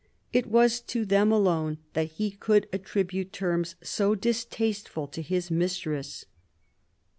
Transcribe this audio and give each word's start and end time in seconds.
It 0.33 0.47
was 0.47 0.79
to 0.87 1.05
them 1.05 1.31
alone 1.31 1.77
that 1.93 2.13
he 2.13 2.31
could 2.31 2.67
attribute 2.73 3.31
terms 3.31 3.75
so 3.83 4.15
distasteful 4.15 5.05
to 5.09 5.21
his 5.21 5.51
mistress. 5.51 6.25